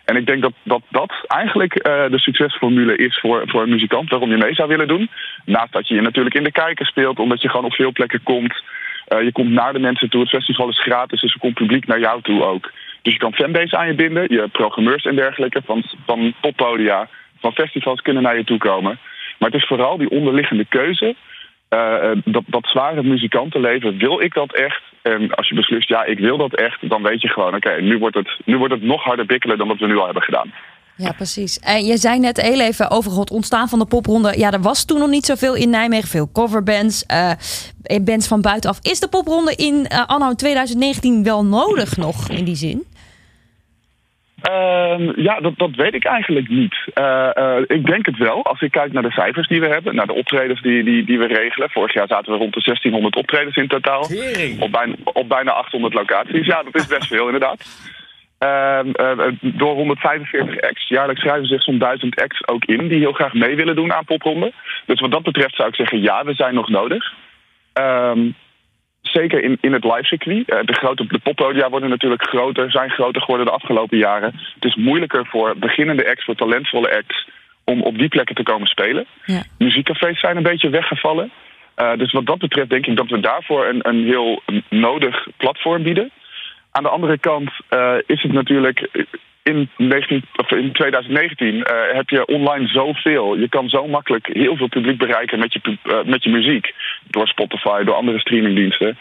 En 0.04 0.16
ik 0.16 0.26
denk 0.26 0.43
dat 0.43 0.52
dat, 0.62 0.82
dat 0.90 1.12
eigenlijk 1.26 1.75
eh, 1.75 2.10
de 2.10 2.19
succesformule 2.19 2.96
is 2.96 3.19
voor, 3.19 3.43
voor 3.46 3.62
een 3.62 3.69
muzikant, 3.69 4.10
waarom 4.10 4.31
je 4.31 4.37
mee 4.37 4.54
zou 4.54 4.69
willen 4.69 4.88
doen. 4.88 5.10
Naast 5.46 5.72
dat 5.72 5.88
je 5.88 5.94
je 5.94 6.00
natuurlijk 6.00 6.34
in 6.34 6.44
de 6.44 6.52
kijker 6.52 6.87
speelt, 6.87 7.19
omdat 7.19 7.43
je 7.43 7.48
gewoon 7.48 7.64
op 7.64 7.75
veel 7.75 7.93
plekken 7.93 8.22
komt. 8.22 8.62
Eh, 9.06 9.22
je 9.22 9.32
komt 9.32 9.50
naar 9.50 9.72
de 9.72 9.78
mensen 9.78 10.10
toe. 10.10 10.20
Het 10.20 10.31
festival 10.31 10.69
is 10.69 10.82
gratis, 10.82 11.20
dus 11.20 11.32
er 11.32 11.40
komt 11.40 11.54
publiek 11.54 11.87
naar 11.87 12.00
jou 12.00 12.22
toe 12.22 12.44
ook. 12.44 12.72
Dus 13.02 13.12
je 13.12 13.19
kan 13.19 13.34
fanbase 13.34 13.76
aan 13.76 13.87
je 13.87 13.94
binden. 13.94 14.26
Je 14.28 14.48
programmeurs 14.48 15.04
en 15.04 15.16
dergelijke 15.16 15.62
van, 15.64 15.82
van 16.06 16.34
poppodia, 16.40 17.08
van 17.40 17.52
festivals 17.52 18.00
kunnen 18.00 18.22
naar 18.22 18.37
je 18.37 18.44
toe 18.44 18.58
komen. 18.58 18.98
Maar 19.38 19.50
het 19.50 19.60
is 19.60 19.69
vooral 19.69 19.96
die 19.96 20.10
onderliggende 20.10 20.64
keuze. 20.64 21.14
Uh, 21.70 22.10
dat, 22.25 22.43
dat 22.46 22.66
zware 22.66 23.02
muzikantenleven, 23.02 23.98
wil 23.98 24.20
ik 24.20 24.34
dat 24.34 24.54
echt? 24.54 24.82
En 25.02 25.34
als 25.34 25.48
je 25.48 25.54
beslist, 25.54 25.88
ja, 25.88 26.04
ik 26.04 26.19
wil 26.19 26.37
dat 26.37 26.54
echt, 26.54 26.88
dan 26.88 27.02
weet 27.02 27.20
je 27.20 27.28
gewoon, 27.28 27.54
oké, 27.54 27.81
nu, 27.81 27.98
wordt 27.98 28.16
het, 28.16 28.37
nu 28.44 28.56
wordt 28.56 28.75
het 28.75 28.82
nog 28.82 29.02
harder 29.02 29.26
bikkelen 29.26 29.58
dan 29.58 29.69
wat 29.69 29.78
we 29.78 29.87
nu 29.87 29.96
al 29.96 30.04
hebben 30.04 30.22
gedaan. 30.22 30.52
Ja, 30.96 31.12
precies. 31.12 31.58
En 31.58 31.84
je 31.84 31.96
zei 31.96 32.19
net 32.19 32.40
heel 32.40 32.60
even 32.60 32.90
over 32.90 33.20
het 33.20 33.31
ontstaan 33.31 33.69
van 33.69 33.78
de 33.78 33.87
popronde. 33.87 34.38
Ja, 34.38 34.50
er 34.52 34.62
was 34.62 34.84
toen 34.84 34.98
nog 34.98 35.08
niet 35.08 35.26
zoveel 35.26 35.54
in 35.54 35.70
Nijmegen. 35.70 36.08
Veel 36.08 36.31
coverbands, 36.32 37.04
uh, 37.10 37.32
bands 38.04 38.28
van 38.28 38.40
buitenaf. 38.40 38.78
Is 38.82 39.00
de 39.00 39.08
popronde 39.08 39.54
in 39.54 39.75
uh, 39.75 40.06
anno 40.06 40.34
2019 40.34 41.25
wel 41.25 41.44
nodig 41.44 41.96
nog 41.96 42.28
in 42.28 42.44
die 42.44 42.54
zin? 42.54 42.84
Uh, 44.50 45.16
ja, 45.16 45.40
dat, 45.40 45.58
dat 45.58 45.75
weet 45.75 45.94
ik 45.94 46.04
eigenlijk 46.04 46.48
niet. 46.48 46.76
Uh, 46.94 47.31
uh, 47.34 47.56
ik 47.66 47.87
denk 47.87 48.06
het 48.06 48.19
wel. 48.19 48.44
Als 48.44 48.60
ik 48.60 48.70
kijk 48.70 48.93
naar 48.93 49.02
de 49.02 49.10
cijfers 49.10 49.48
die 49.48 49.60
we 49.60 49.69
hebben, 49.69 49.94
naar 49.94 50.06
de 50.06 50.14
optredens 50.14 50.62
die, 50.62 50.84
die, 50.84 51.04
die 51.04 51.19
we 51.19 51.26
regelen. 51.26 51.70
Vorig 51.70 51.94
jaar 51.94 52.06
zaten 52.06 52.32
we 52.32 52.38
rond 52.38 52.54
de 52.54 52.62
1600 52.64 53.16
optredens 53.16 53.56
in 53.56 53.69
totaal. 53.69 54.02
Op 54.58 54.70
bijna, 54.70 54.94
op 55.04 55.28
bijna 55.28 55.50
800 55.50 55.94
locaties. 55.94 56.46
Ja, 56.46 56.62
dat 56.62 56.75
is 56.75 56.87
best 56.87 57.06
veel 57.06 57.25
inderdaad. 57.25 57.64
Ehm, 58.38 58.92
door 59.40 59.74
145 59.74 60.60
acts. 60.60 60.88
Jaarlijks 60.88 61.20
schrijven 61.20 61.46
zich 61.46 61.62
zo'n 61.62 61.78
1000 61.78 62.22
acts 62.22 62.48
ook 62.48 62.64
in 62.64 62.88
die 62.88 62.98
heel 62.98 63.12
graag 63.12 63.32
mee 63.32 63.56
willen 63.56 63.76
doen 63.76 63.92
aan 63.92 64.04
popronden. 64.04 64.52
Dus 64.86 65.00
wat 65.00 65.10
dat 65.10 65.22
betreft 65.22 65.54
zou 65.54 65.68
ik 65.68 65.74
zeggen, 65.74 66.02
ja, 66.02 66.24
we 66.24 66.34
zijn 66.34 66.54
nog 66.54 66.68
nodig. 66.68 67.12
Um, 67.80 68.34
zeker 69.02 69.42
in, 69.42 69.58
in 69.60 69.72
het 69.72 69.84
livecircuit. 69.84 70.50
Uh, 70.50 70.58
de, 70.64 70.72
grote, 70.72 71.06
de 71.06 71.18
poppodia 71.18 71.70
worden 71.70 71.88
natuurlijk 71.88 72.22
groter, 72.22 72.70
zijn 72.70 72.90
groter 72.90 73.22
geworden 73.22 73.46
de 73.46 73.52
afgelopen 73.52 73.98
jaren. 73.98 74.32
Het 74.54 74.64
is 74.64 74.74
moeilijker 74.74 75.26
voor 75.26 75.56
beginnende 75.58 76.08
acts, 76.08 76.24
voor 76.24 76.34
talentvolle 76.34 76.96
acts, 76.96 77.28
om 77.64 77.82
op 77.82 77.98
die 77.98 78.08
plekken 78.08 78.34
te 78.34 78.42
komen 78.42 78.66
spelen. 78.66 79.06
Ja. 79.24 79.42
Muziekcafés 79.58 80.20
zijn 80.20 80.36
een 80.36 80.42
beetje 80.42 80.68
weggevallen. 80.68 81.30
Dus 81.96 82.12
wat 82.12 82.26
dat 82.26 82.38
betreft 82.38 82.70
denk 82.70 82.86
ik 82.86 82.96
dat 82.96 83.10
we 83.10 83.20
daarvoor 83.20 83.66
een, 83.66 83.88
een 83.88 84.04
heel 84.04 84.42
nodig 84.68 85.26
platform 85.36 85.82
bieden. 85.82 86.10
Aan 86.76 86.82
de 86.82 86.88
andere 86.88 87.19
kant 87.19 87.50
uh, 87.70 87.94
is 88.06 88.23
het 88.23 88.32
natuurlijk 88.32 89.06
in, 89.43 89.70
19, 89.76 90.25
of 90.37 90.50
in 90.50 90.73
2019 90.73 91.55
uh, 91.55 91.62
heb 91.93 92.08
je 92.08 92.26
online 92.26 92.67
zoveel. 92.67 93.37
Je 93.37 93.49
kan 93.49 93.69
zo 93.69 93.87
makkelijk 93.87 94.26
heel 94.32 94.56
veel 94.56 94.69
publiek 94.69 94.99
bereiken 94.99 95.38
met 95.38 95.52
je, 95.52 95.61
uh, 95.84 96.05
met 96.05 96.25
je 96.25 96.31
muziek. 96.31 96.75
Door 97.11 97.28
Spotify, 97.28 97.84
door 97.84 97.94
andere 97.94 98.19
streamingdiensten, 98.19 98.99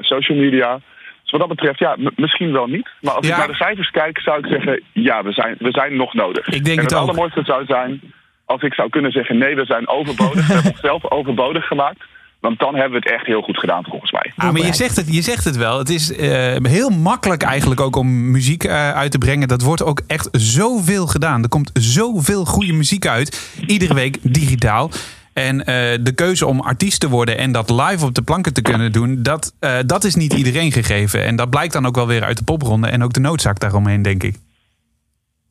social 0.00 0.38
media. 0.38 0.80
Dus 1.22 1.30
wat 1.30 1.40
dat 1.40 1.48
betreft, 1.48 1.78
ja, 1.78 1.96
misschien 2.16 2.52
wel 2.52 2.66
niet. 2.66 2.88
Maar 3.00 3.14
als 3.14 3.26
ja. 3.26 3.32
ik 3.32 3.38
naar 3.38 3.48
de 3.48 3.64
cijfers 3.64 3.90
kijk, 3.90 4.20
zou 4.20 4.38
ik 4.38 4.46
zeggen... 4.46 4.82
ja, 4.92 5.22
we 5.22 5.32
zijn, 5.32 5.56
we 5.58 5.70
zijn 5.70 5.96
nog 5.96 6.14
nodig. 6.14 6.46
Ik 6.46 6.64
denk 6.64 6.76
en 6.78 6.82
het, 6.82 6.92
het 6.92 7.00
allermooiste 7.00 7.44
zou 7.44 7.64
zijn... 7.64 8.00
als 8.44 8.62
ik 8.62 8.74
zou 8.74 8.88
kunnen 8.88 9.12
zeggen, 9.12 9.38
nee, 9.38 9.54
we 9.54 9.64
zijn 9.64 9.88
overbodig. 9.88 10.46
we 10.46 10.52
hebben 10.52 10.70
onszelf 10.70 11.10
overbodig 11.18 11.66
gemaakt. 11.66 12.04
Want 12.40 12.58
dan 12.58 12.74
hebben 12.74 13.00
we 13.00 13.08
het 13.08 13.18
echt 13.18 13.26
heel 13.26 13.42
goed 13.42 13.58
gedaan, 13.58 13.84
volgens 13.84 14.12
mij. 14.12 14.32
Ah, 14.36 14.52
maar 14.52 14.66
je 14.66 14.74
zegt, 14.74 14.96
het, 14.96 15.14
je 15.14 15.22
zegt 15.22 15.44
het 15.44 15.56
wel. 15.56 15.78
Het 15.78 15.90
is 15.90 16.10
uh, 16.10 16.18
heel 16.62 16.88
makkelijk 16.88 17.42
eigenlijk 17.42 17.80
ook 17.80 17.96
om 17.96 18.30
muziek 18.30 18.64
uh, 18.64 18.90
uit 18.90 19.10
te 19.10 19.18
brengen. 19.18 19.48
Dat 19.48 19.62
wordt 19.62 19.82
ook 19.82 20.02
echt 20.06 20.28
zoveel 20.32 21.06
gedaan. 21.06 21.42
Er 21.42 21.48
komt 21.48 21.70
zoveel 21.74 22.44
goede 22.44 22.72
muziek 22.72 23.06
uit. 23.06 23.52
Iedere 23.66 23.94
week 23.94 24.18
digitaal. 24.22 24.90
En 25.32 25.58
uh, 25.58 25.64
de 26.00 26.12
keuze 26.14 26.46
om 26.46 26.60
artiest 26.60 27.00
te 27.00 27.08
worden 27.08 27.38
en 27.38 27.52
dat 27.52 27.70
live 27.70 28.04
op 28.04 28.14
de 28.14 28.22
planken 28.22 28.54
te 28.54 28.62
kunnen 28.62 28.92
doen, 28.92 29.22
dat, 29.22 29.54
dat 29.86 30.04
is 30.04 30.14
niet 30.14 30.32
iedereen 30.32 30.72
gegeven. 30.72 31.24
En 31.24 31.36
dat 31.36 31.50
blijkt 31.50 31.72
dan 31.72 31.86
ook 31.86 31.94
wel 31.94 32.06
weer 32.06 32.24
uit 32.24 32.36
de 32.36 32.44
popronde 32.44 32.88
en 32.88 33.02
ook 33.02 33.12
de 33.12 33.20
noodzaak 33.20 33.60
daaromheen, 33.60 34.02
denk 34.02 34.22
ik. 34.22 34.36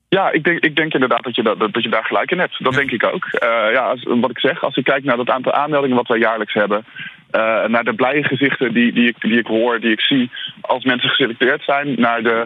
Ja, 0.09 0.31
ik 0.31 0.43
denk, 0.43 0.59
ik 0.59 0.75
denk 0.75 0.93
inderdaad 0.93 1.23
dat 1.23 1.35
je, 1.35 1.43
dat, 1.43 1.59
dat 1.59 1.83
je 1.83 1.89
daar 1.89 2.05
gelijk 2.05 2.31
in 2.31 2.39
hebt. 2.39 2.63
Dat 2.63 2.73
ja. 2.73 2.79
denk 2.79 2.91
ik 2.91 3.05
ook. 3.05 3.25
Uh, 3.25 3.39
ja, 3.73 3.89
als, 3.89 4.03
wat 4.03 4.29
ik 4.29 4.39
zeg, 4.39 4.63
als 4.63 4.75
ik 4.75 4.83
kijk 4.83 5.03
naar 5.03 5.17
het 5.17 5.29
aantal 5.29 5.53
aanmeldingen 5.53 5.95
wat 5.95 6.07
wij 6.07 6.17
jaarlijks 6.17 6.53
hebben... 6.53 6.85
Uh, 7.31 7.65
naar 7.65 7.83
de 7.83 7.93
blije 7.93 8.23
gezichten 8.23 8.73
die, 8.73 8.93
die, 8.93 9.07
ik, 9.07 9.15
die 9.19 9.37
ik 9.37 9.47
hoor, 9.47 9.79
die 9.79 9.91
ik 9.91 10.01
zie 10.01 10.31
als 10.61 10.83
mensen 10.83 11.09
geselecteerd 11.09 11.63
zijn... 11.63 11.93
naar 11.97 12.23
de 12.23 12.45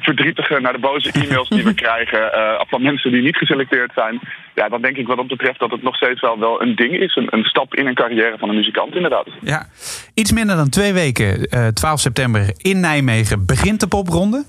verdrietige, 0.00 0.60
naar 0.60 0.72
de 0.72 0.78
boze 0.78 1.12
e-mails 1.12 1.48
die 1.48 1.64
we 1.64 1.74
krijgen... 1.84 2.20
Uh, 2.34 2.60
van 2.68 2.82
mensen 2.82 3.12
die 3.12 3.22
niet 3.22 3.36
geselecteerd 3.36 3.92
zijn... 3.94 4.20
ja, 4.54 4.68
dan 4.68 4.82
denk 4.82 4.96
ik 4.96 5.06
wat 5.06 5.16
dat 5.16 5.26
betreft 5.26 5.58
dat 5.58 5.70
het 5.70 5.82
nog 5.82 5.96
steeds 5.96 6.20
wel, 6.20 6.38
wel 6.38 6.62
een 6.62 6.74
ding 6.74 6.92
is. 6.92 7.16
Een, 7.16 7.26
een 7.30 7.44
stap 7.44 7.74
in 7.74 7.86
een 7.86 7.94
carrière 7.94 8.38
van 8.38 8.48
een 8.48 8.54
muzikant, 8.54 8.94
inderdaad. 8.94 9.26
Ja, 9.40 9.66
iets 10.14 10.32
minder 10.32 10.56
dan 10.56 10.68
twee 10.68 10.92
weken, 10.92 11.48
12 11.74 12.00
september 12.00 12.52
in 12.56 12.80
Nijmegen, 12.80 13.46
begint 13.46 13.80
de 13.80 13.88
popronde... 13.88 14.44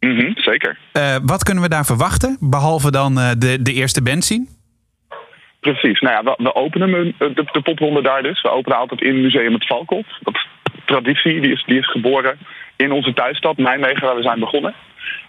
Mm 0.00 0.18
-hmm, 0.18 0.32
zeker. 0.36 0.78
Uh, 0.92 1.16
wat 1.22 1.42
kunnen 1.42 1.62
we 1.62 1.68
daar 1.68 1.84
verwachten, 1.84 2.36
behalve 2.40 2.90
dan 2.90 3.18
uh, 3.18 3.30
de, 3.38 3.62
de 3.62 3.72
eerste 3.72 4.02
band 4.02 4.24
zien? 4.24 4.48
Precies. 5.60 6.00
Nou 6.00 6.14
ja, 6.14 6.22
we, 6.22 6.42
we 6.42 6.54
openen 6.54 7.14
de, 7.18 7.44
de, 7.52 7.60
popronde 7.62 8.02
daar 8.02 8.22
dus. 8.22 8.42
We 8.42 8.50
openen 8.50 8.78
altijd 8.78 9.00
in 9.00 9.20
Museum 9.20 9.52
het 9.52 9.66
Valkhof. 9.66 10.06
Dat 10.20 10.46
traditie 10.84 11.40
die 11.40 11.52
is, 11.52 11.64
die 11.66 11.78
is 11.78 11.90
geboren 11.90 12.38
in 12.76 12.92
onze 12.92 13.12
thuisstad 13.12 13.56
Nijmegen, 13.56 14.06
waar 14.06 14.16
we 14.16 14.22
zijn 14.22 14.40
begonnen. 14.40 14.74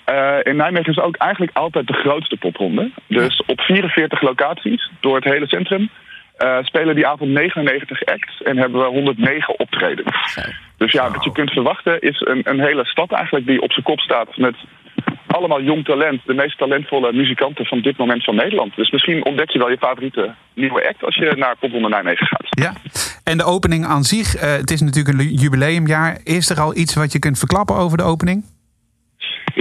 Uh, 0.10 0.38
in 0.44 0.56
Nijmegen 0.56 0.92
is 0.92 1.00
ook 1.00 1.16
eigenlijk 1.16 1.58
altijd 1.58 1.88
de 1.88 1.94
grootste 1.94 2.38
popronde. 2.38 2.92
Dus 3.08 3.42
op 3.46 3.62
44 3.62 4.22
locaties 4.22 4.92
door 5.00 5.16
het 5.16 5.24
hele 5.24 5.48
centrum 5.48 5.90
uh, 6.44 6.58
spelen 6.62 6.96
die 6.96 7.08
avond 7.08 7.32
99 7.32 8.06
acts 8.06 8.42
en 8.42 8.58
hebben 8.58 8.80
we 8.82 8.88
109 8.88 9.60
optredens. 9.60 10.38
Dus 10.78 10.92
ja, 10.92 11.12
wat 11.12 11.24
je 11.24 11.32
kunt 11.32 11.52
verwachten 11.52 12.02
is 12.02 12.22
een, 12.26 12.42
een 12.44 12.60
hele 12.60 12.86
stad 12.86 13.12
eigenlijk 13.12 13.46
die 13.46 13.62
op 13.62 13.72
zijn 13.72 13.86
kop 13.86 14.00
staat 14.00 14.38
met 14.38 14.56
allemaal 15.28 15.62
jong 15.62 15.86
talent. 15.86 16.22
De 16.26 16.34
meest 16.34 16.58
talentvolle 16.58 17.14
muzikanten 17.14 17.66
van 17.66 17.82
dit 17.82 17.98
moment 17.98 18.24
van 18.24 18.36
Nederland. 18.36 18.76
Dus 18.76 18.92
misschien 18.92 19.26
ontdek 19.26 19.50
je 19.50 19.60
wel 19.60 19.70
je 19.70 19.78
favoriete 19.78 20.34
nieuwe 20.54 20.88
act 20.88 21.04
als 21.04 21.16
je 21.16 21.34
naar 21.36 21.58
Popronde 21.58 21.90
Nijmegen 21.90 22.28
gaat. 22.28 22.48
Ja, 22.50 22.74
en 23.24 23.38
de 23.38 23.44
opening 23.44 23.86
aan 23.86 24.04
zich, 24.04 24.36
uh, 24.36 24.42
het 24.42 24.72
is 24.72 24.82
natuurlijk 24.82 25.20
een 25.20 25.34
jubileumjaar. 25.34 26.18
Is 26.24 26.50
er 26.50 26.60
al 26.60 26.76
iets 26.76 26.94
wat 26.94 27.12
je 27.12 27.20
kunt 27.20 27.38
verklappen 27.38 27.76
over 27.76 27.98
de 27.98 28.04
opening? 28.04 28.57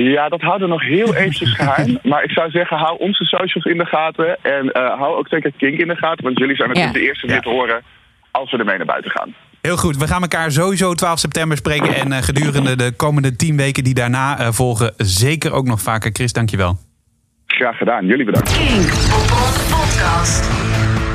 Ja, 0.03 0.29
dat 0.29 0.41
houden 0.41 0.69
we 0.69 0.75
nog 0.75 0.83
heel 0.83 1.15
eventjes 1.15 1.55
geheim. 1.61 1.99
Maar 2.03 2.25
ik 2.25 2.31
zou 2.31 2.51
zeggen, 2.51 2.77
hou 2.77 2.99
onze 2.99 3.25
socials 3.25 3.65
in 3.65 3.79
de 3.79 3.87
gaten. 3.87 4.39
En 4.43 4.65
uh, 4.65 4.73
hou 4.73 5.17
ook 5.17 5.29
zeker 5.29 5.53
Kink 5.57 5.79
in 5.79 5.89
de 5.89 5.97
gaten. 5.97 6.25
Want 6.25 6.39
jullie 6.39 6.57
zijn 6.57 6.69
natuurlijk 6.69 6.97
ja. 6.97 7.03
de 7.03 7.09
eerste 7.09 7.27
die 7.27 7.37
het 7.37 7.45
horen 7.45 7.83
als 8.31 8.51
we 8.51 8.59
ermee 8.59 8.77
naar 8.77 8.87
buiten 8.87 9.11
gaan. 9.11 9.35
Heel 9.61 9.77
goed, 9.77 9.97
we 9.97 10.07
gaan 10.07 10.23
elkaar 10.23 10.51
sowieso 10.51 10.95
12 10.95 11.19
september 11.19 11.57
spreken. 11.57 11.95
En 11.95 12.11
uh, 12.11 12.17
gedurende 12.19 12.77
de 12.77 12.93
komende 12.97 13.37
10 13.37 13.57
weken 13.57 13.85
die 13.85 13.95
daarna 13.95 14.41
uh, 14.41 14.49
volgen, 14.51 14.95
zeker 14.97 15.53
ook 15.53 15.67
nog 15.67 15.81
vaker. 15.81 16.11
Chris, 16.13 16.33
dankjewel. 16.33 16.79
Graag 17.47 17.77
gedaan, 17.77 18.07
jullie 18.07 18.25
bedankt. 18.25 18.57
Kink, 18.57 18.91
podcast. 19.71 20.66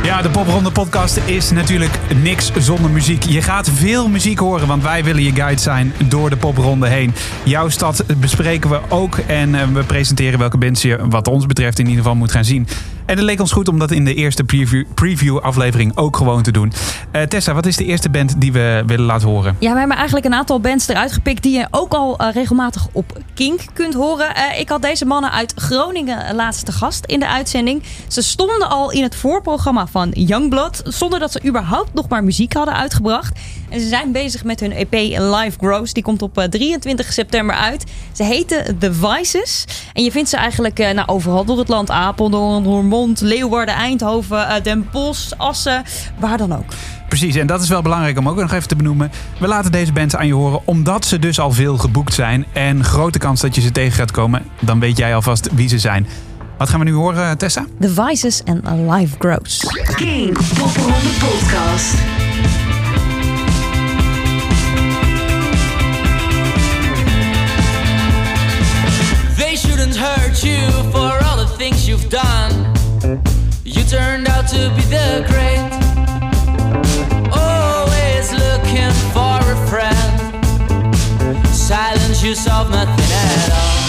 Ja, 0.03 0.22
de 0.22 0.29
Popronde 0.29 0.72
podcast 0.72 1.17
is 1.25 1.51
natuurlijk 1.51 2.00
niks 2.22 2.51
zonder 2.58 2.91
muziek. 2.91 3.24
Je 3.24 3.41
gaat 3.41 3.70
veel 3.70 4.10
muziek 4.10 4.39
horen, 4.39 4.67
want 4.67 4.84
wij 4.84 5.03
willen 5.03 5.24
je 5.24 5.31
guide 5.31 5.62
zijn 5.62 5.93
door 6.08 6.29
de 6.29 6.38
Popronde 6.38 6.88
heen. 6.88 7.13
Jouw 7.43 7.70
stad 7.70 8.03
bespreken 8.17 8.70
we 8.70 8.79
ook 8.89 9.17
en 9.17 9.74
we 9.74 9.84
presenteren 9.84 10.39
welke 10.39 10.58
bands 10.58 10.81
je, 10.81 11.00
wat 11.10 11.27
ons 11.27 11.46
betreft, 11.46 11.79
in 11.79 11.86
ieder 11.86 12.01
geval 12.01 12.17
moet 12.17 12.31
gaan 12.31 12.46
zien. 12.46 12.67
En 13.05 13.17
het 13.17 13.25
leek 13.25 13.39
ons 13.39 13.51
goed 13.51 13.67
om 13.67 13.79
dat 13.79 13.91
in 13.91 14.05
de 14.05 14.13
eerste 14.13 14.43
preview, 14.43 14.86
preview 14.93 15.38
aflevering 15.38 15.98
ook 15.98 16.17
gewoon 16.17 16.41
te 16.41 16.51
doen. 16.51 16.74
Uh, 17.12 17.22
Tessa, 17.22 17.53
wat 17.53 17.65
is 17.65 17.75
de 17.75 17.86
eerste 17.86 18.10
band 18.10 18.41
die 18.41 18.51
we 18.51 18.84
willen 18.86 19.05
laten 19.05 19.27
horen? 19.27 19.55
Ja, 19.60 19.74
we 19.74 19.79
hebben 19.79 19.98
eigenlijk 19.98 20.25
een 20.25 20.34
aantal 20.34 20.60
bands 20.60 20.88
eruit 20.88 21.12
gepikt 21.12 21.43
die 21.43 21.58
je 21.58 21.67
ook 21.72 21.93
al 21.93 22.22
uh, 22.22 22.34
regelmatig 22.34 22.88
op 22.91 23.20
Kink 23.34 23.62
kunt 23.74 23.93
horen. 23.93 24.27
Uh, 24.38 24.60
ik 24.60 24.70
had 24.70 24.81
deze 24.81 25.05
mannen 25.05 25.31
uit 25.31 25.53
Groningen 25.55 26.36
laatste 26.36 26.72
gast 26.72 27.05
in 27.05 27.20
de 27.20 27.27
uitzending. 27.27 27.84
Ze 28.08 28.22
stonden 28.22 28.70
al 28.70 28.91
in 28.91 29.03
het 29.03 29.15
voorprogramma 29.15 29.88
van 29.88 30.10
Youngblood, 30.10 30.81
zonder 30.86 31.20
dat 31.20 31.31
ze 31.31 31.46
überhaupt 31.46 31.93
nog 31.93 32.10
maar 32.10 32.24
muziek 32.24 32.53
hadden 32.53 32.75
uitgebracht. 32.75 33.39
En 33.72 33.80
ze 33.80 33.88
zijn 33.88 34.12
bezig 34.12 34.44
met 34.44 34.60
hun 34.60 34.72
EP 34.72 34.94
Live 35.18 35.58
Grows. 35.58 35.94
Die 35.94 36.04
komt 36.04 36.22
op 36.22 36.48
23 36.50 37.13
september 37.13 37.56
uit. 37.56 37.84
Ze 38.12 38.24
heten 38.24 38.78
The 38.78 38.94
Vices. 38.94 39.66
En 39.94 40.04
je 40.04 40.12
vindt 40.12 40.30
ze 40.30 40.38
eigenlijk 40.38 40.78
nou, 40.78 41.08
overal 41.08 41.46
door 41.46 41.58
het 41.58 41.68
land. 41.68 41.92
Apeldoorn, 41.92 42.63
Roermond, 42.63 43.22
Leeuwarden, 43.22 43.75
Eindhoven, 43.75 44.63
Den 44.63 44.88
Bosch, 44.92 45.32
Assen, 45.38 45.84
waar 46.20 46.38
dan 46.38 46.56
ook. 46.56 46.66
Precies, 47.08 47.36
en 47.36 47.48
dat 47.48 47.62
is 47.62 47.70
wel 47.70 47.82
belangrijk 47.82 48.18
om 48.18 48.30
ook 48.30 48.36
nog 48.36 48.51
even 48.51 48.68
te 48.68 48.75
benoemen. 48.75 49.12
We 49.40 49.48
laten 49.48 49.72
deze 49.72 49.92
bands 49.92 50.16
aan 50.16 50.28
je 50.28 50.34
horen 50.34 50.62
omdat 50.66 51.06
ze 51.06 51.20
dus 51.20 51.40
al 51.40 51.51
veel 51.51 51.78
geboekt 51.78 52.13
zijn. 52.13 52.46
En 52.54 52.84
grote 52.84 53.20
kans 53.20 53.42
dat 53.42 53.56
je 53.56 53.62
ze 53.62 53.72
tegen 53.72 53.92
gaat 53.94 54.12
komen. 54.12 54.44
Dan 54.60 54.80
weet 54.80 54.98
jij 54.98 55.16
alvast 55.16 55.50
wie 55.54 55.68
ze 55.68 55.80
zijn. 55.80 56.08
Wat 56.58 56.70
gaan 56.70 56.80
we 56.80 56.86
nu 56.86 56.94
horen, 56.94 57.38
Tessa? 57.38 57.66
The 57.80 57.90
Vices 57.90 58.44
en 58.44 58.90
Life 58.92 59.16
Grows. 59.20 59.60
King 59.96 60.34
Popronde 60.34 61.10
Podcast. 61.20 61.96
Shouldn't 69.82 69.98
hurt 69.98 70.44
you 70.44 70.62
for 70.92 71.12
all 71.26 71.38
the 71.38 71.52
things 71.58 71.88
you've 71.88 72.08
done. 72.08 72.54
You 73.64 73.84
turned 73.84 74.28
out 74.28 74.48
to 74.50 74.70
be 74.76 74.84
the 74.96 75.26
great. 75.28 75.72
Always 77.34 78.32
looking 78.32 78.94
for 79.16 79.40
a 79.42 79.58
friend. 79.72 80.12
Silence, 81.48 82.22
you 82.22 82.36
solve 82.36 82.70
nothing 82.70 83.12
at 83.26 83.50
all. 83.60 83.82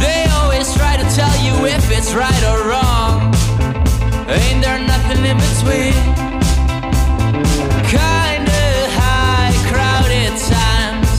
They 0.00 0.26
always 0.38 0.74
try 0.74 0.96
to 0.96 1.06
tell 1.14 1.36
you 1.46 1.66
if 1.66 1.84
it's 1.96 2.12
right 2.12 2.44
or 2.50 2.58
wrong. 2.70 3.32
Ain't 4.28 4.62
there 4.64 4.80
nothing 4.80 5.24
in 5.30 5.36
between? 5.46 5.94
Kinda 7.86 8.62
high, 8.98 9.52
crowded 9.70 10.34
times. 10.50 11.10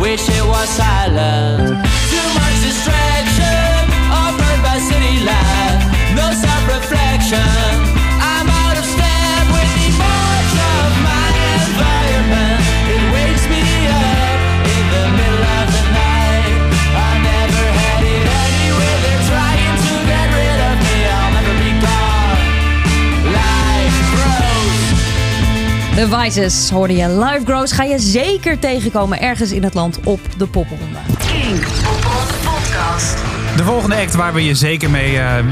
Wish 0.00 0.28
it 0.28 0.44
was 0.46 0.68
silent. 0.68 1.53
De 26.04 26.10
Vices 26.10 26.70
hoorde 26.70 26.96
je. 26.96 27.08
Live 27.08 27.40
Grows 27.44 27.72
ga 27.72 27.82
je 27.82 27.98
zeker 27.98 28.58
tegenkomen 28.58 29.20
ergens 29.20 29.52
in 29.52 29.62
het 29.62 29.74
land 29.74 30.00
op 30.04 30.20
de 30.36 30.46
popronde. 30.46 30.98
King 31.18 31.60
Podcast. 32.42 33.16
De 33.56 33.64
volgende 33.64 33.96
act 33.96 34.14
waar 34.14 34.32
we 34.32 34.44
je 34.44 34.54
zeker 34.54 34.90
mee, 34.90 35.18
eh, 35.18 35.44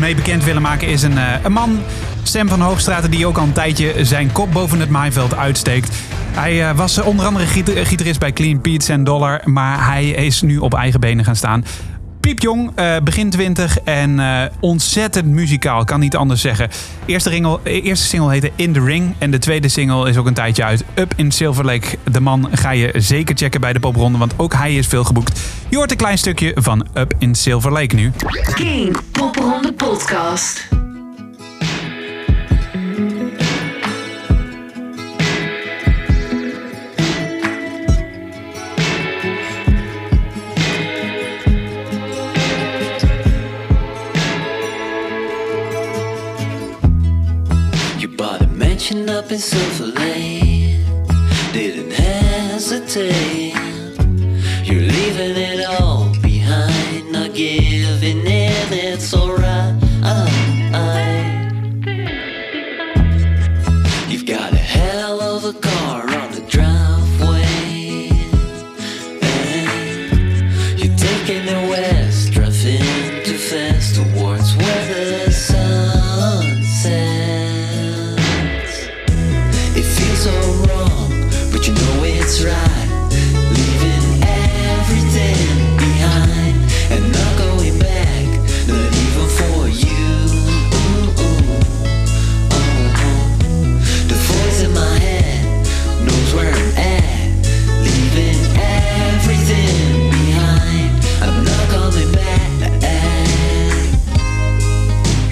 mee, 0.00 0.14
bekend 0.14 0.44
willen 0.44 0.62
maken 0.62 0.88
is 0.88 1.02
een, 1.02 1.18
eh, 1.18 1.44
een 1.44 1.52
man, 1.52 1.78
Sam 2.22 2.48
van 2.48 2.60
Hoogstraten, 2.60 3.10
die 3.10 3.26
ook 3.26 3.38
al 3.38 3.44
een 3.44 3.52
tijdje 3.52 4.04
zijn 4.04 4.32
kop 4.32 4.52
boven 4.52 4.80
het 4.80 4.90
maaiveld 4.90 5.36
uitsteekt. 5.36 5.96
Hij 6.30 6.68
eh, 6.68 6.76
was 6.76 6.98
onder 6.98 7.26
andere 7.26 7.46
gitarist 7.84 8.20
bij 8.20 8.32
Clean 8.32 8.60
Pete's 8.60 8.88
en 8.88 9.04
Dollar, 9.04 9.40
maar 9.44 9.86
hij 9.86 10.08
is 10.08 10.42
nu 10.42 10.58
op 10.58 10.74
eigen 10.74 11.00
benen 11.00 11.24
gaan 11.24 11.36
staan. 11.36 11.64
Piepjong, 12.24 12.70
eh, 12.74 12.96
begin 13.02 13.30
20 13.30 13.78
en 13.80 14.20
eh, 14.20 14.42
ontzettend 14.60 15.26
muzikaal, 15.26 15.84
kan 15.84 16.00
niet 16.00 16.16
anders 16.16 16.40
zeggen. 16.40 16.68
Eerste, 17.06 17.30
ringel, 17.30 17.60
eh, 17.62 17.84
eerste 17.84 18.06
single 18.06 18.30
heette 18.30 18.50
In 18.56 18.72
the 18.72 18.84
Ring 18.84 19.14
en 19.18 19.30
de 19.30 19.38
tweede 19.38 19.68
single 19.68 20.08
is 20.08 20.16
ook 20.16 20.26
een 20.26 20.34
tijdje 20.34 20.64
uit. 20.64 20.84
Up 20.94 21.12
in 21.16 21.32
Silver 21.32 21.64
Lake. 21.64 21.98
De 22.10 22.20
man 22.20 22.48
ga 22.52 22.70
je 22.70 22.92
zeker 22.96 23.36
checken 23.36 23.60
bij 23.60 23.72
de 23.72 23.80
popronde, 23.80 24.18
want 24.18 24.34
ook 24.36 24.54
hij 24.54 24.74
is 24.74 24.86
veel 24.86 25.04
geboekt. 25.04 25.40
Je 25.68 25.76
hoort 25.76 25.90
een 25.90 25.96
klein 25.96 26.18
stukje 26.18 26.52
van 26.54 26.86
Up 26.94 27.14
in 27.18 27.34
Silver 27.34 27.72
Lake 27.72 27.94
nu. 27.94 28.12
King 28.54 28.96
Popronde 29.12 29.72
Podcast. 29.72 30.83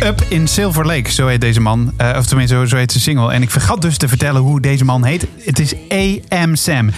Up 0.06 0.25
in 0.28 0.49
Silver 0.49 0.87
Lake, 0.87 1.11
zo 1.11 1.26
heet 1.26 1.40
deze 1.40 1.61
man. 1.61 1.92
Eh, 1.97 2.16
of 2.18 2.26
tenminste, 2.26 2.68
zo, 2.68 2.76
heet 2.76 2.90
zijn 2.90 3.02
single. 3.02 3.32
En 3.32 3.42
ik 3.42 3.50
vergat 3.50 3.82
dus 3.82 3.97
te 3.97 4.09
vertellen 4.09 4.40
hoe 4.40 4.61
deze 4.61 4.85
man 4.85 5.04
heet. 5.04 5.26
Het 5.44 5.59
is 5.59 5.75
AM 5.88 6.56
Sam. 6.56 6.90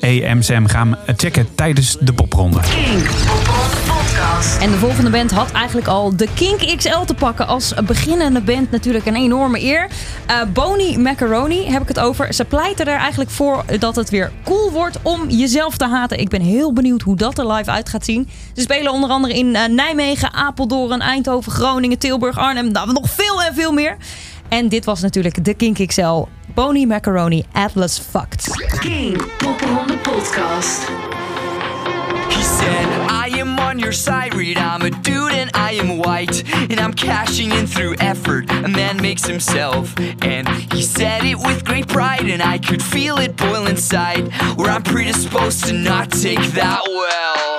AM 0.00 0.42
Sam 0.42 0.66
gaan 0.66 0.98
we 1.06 1.12
checken 1.16 1.46
tijdens 1.54 1.96
de 2.00 2.12
popronde. 2.12 2.60
En 4.40 4.70
de 4.70 4.76
volgende 4.76 5.10
band 5.10 5.30
had 5.30 5.52
eigenlijk 5.52 5.86
al 5.86 6.16
de 6.16 6.28
Kink 6.34 6.76
XL 6.76 7.00
te 7.06 7.14
pakken. 7.14 7.46
Als 7.46 7.74
beginnende 7.86 8.40
band 8.40 8.70
natuurlijk 8.70 9.06
een 9.06 9.16
enorme 9.16 9.62
eer. 9.62 9.88
Boney 10.52 10.98
Macaroni 10.98 11.66
heb 11.66 11.82
ik 11.82 11.88
het 11.88 11.98
over. 12.00 12.34
Ze 12.34 12.44
pleiten 12.44 12.86
er 12.86 12.98
eigenlijk 12.98 13.30
voor 13.30 13.64
dat 13.78 13.96
het 13.96 14.10
weer 14.10 14.32
cool 14.44 14.70
wordt 14.70 14.98
om 15.02 15.28
jezelf 15.28 15.76
te 15.76 15.86
haten. 15.86 16.18
Ik 16.18 16.28
ben 16.28 16.40
heel 16.40 16.72
benieuwd 16.72 17.02
hoe 17.02 17.16
dat 17.16 17.38
er 17.38 17.52
live 17.52 17.70
uit 17.70 17.88
gaat 17.88 18.04
zien. 18.04 18.28
Ze 18.54 18.60
spelen 18.60 18.92
onder 18.92 19.10
andere 19.10 19.34
in 19.34 19.54
eh, 19.54 19.68
Nijmegen, 19.68 20.32
Apeldoorn, 20.32 21.00
Eindhoven, 21.00 21.52
Groningen, 21.52 21.98
Tilburg, 21.98 22.38
Arnhem. 22.38 22.72
Nou, 22.72 22.92
nog 22.92 23.10
veel 23.10 23.42
en 23.42 23.54
veel 23.54 23.72
meer. 23.72 23.96
En 24.48 24.68
dit 24.68 24.84
was 24.84 25.00
natuurlijk 25.00 25.44
de 25.44 25.54
Kink 25.54 25.86
XL. 25.86 26.26
Boney 26.54 26.86
Macaroni, 26.86 27.44
Atlas 27.52 28.02
Fucked. 28.10 28.78
King 28.80 29.22
Popronde 29.38 29.96
Podcast. 29.96 30.99
Your 33.80 33.92
side, 33.92 34.34
read 34.34 34.58
I'm 34.58 34.82
a 34.82 34.90
dude 34.90 35.32
and 35.32 35.50
I 35.54 35.72
am 35.72 35.98
white. 35.98 36.44
And 36.70 36.78
I'm 36.78 36.92
cashing 36.92 37.50
in 37.52 37.66
through 37.66 37.96
effort. 38.00 38.50
A 38.50 38.68
man 38.68 39.00
makes 39.00 39.24
himself. 39.24 39.94
And 40.22 40.48
he 40.72 40.82
said 40.82 41.24
it 41.24 41.38
with 41.38 41.64
great 41.64 41.88
pride. 41.88 42.28
And 42.28 42.42
I 42.42 42.58
could 42.58 42.82
feel 42.82 43.18
it 43.18 43.36
boil 43.36 43.66
inside. 43.66 44.32
Where 44.56 44.70
I'm 44.70 44.82
predisposed 44.82 45.64
to 45.66 45.72
not 45.72 46.10
take 46.10 46.42
that 46.52 46.82
well. 46.86 47.49